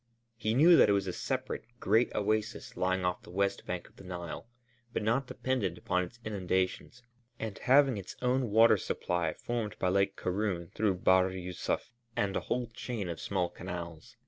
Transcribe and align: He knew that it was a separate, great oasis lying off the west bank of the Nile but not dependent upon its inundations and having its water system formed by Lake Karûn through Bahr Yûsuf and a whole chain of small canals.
He 0.35 0.55
knew 0.55 0.77
that 0.77 0.89
it 0.89 0.93
was 0.93 1.05
a 1.05 1.13
separate, 1.13 1.63
great 1.79 2.11
oasis 2.15 2.75
lying 2.75 3.05
off 3.05 3.21
the 3.21 3.29
west 3.29 3.67
bank 3.67 3.87
of 3.87 3.97
the 3.97 4.03
Nile 4.03 4.47
but 4.91 5.03
not 5.03 5.27
dependent 5.27 5.77
upon 5.77 6.01
its 6.03 6.17
inundations 6.25 7.03
and 7.37 7.55
having 7.59 7.97
its 7.97 8.15
water 8.19 8.77
system 8.77 9.35
formed 9.37 9.77
by 9.77 9.89
Lake 9.89 10.17
Karûn 10.17 10.73
through 10.73 10.95
Bahr 10.95 11.29
Yûsuf 11.29 11.91
and 12.15 12.35
a 12.35 12.39
whole 12.39 12.65
chain 12.65 13.09
of 13.09 13.21
small 13.21 13.49
canals. 13.49 14.17